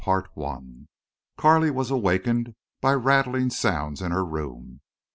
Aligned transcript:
CHAPTER 0.03 0.31
III 0.35 0.87
Carley 1.37 1.69
was 1.69 1.91
awakened 1.91 2.55
by 2.81 2.91
rattling 2.93 3.51
sounds 3.51 4.01
in 4.01 4.11
her 4.11 4.25
room. 4.25 4.81